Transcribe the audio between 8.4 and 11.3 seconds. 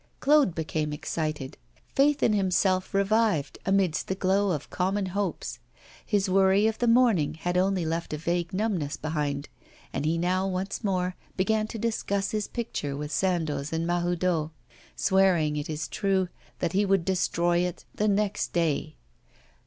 numbness behind, and he now once more